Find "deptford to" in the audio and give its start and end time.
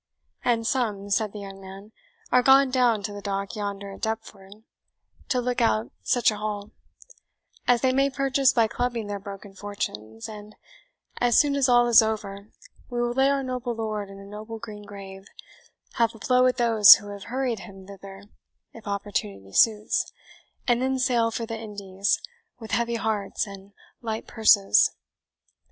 4.01-5.39